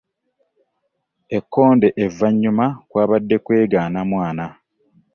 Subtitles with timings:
[1.37, 4.45] Ekkonde evvannyuma kwabadde kwegaana mwana!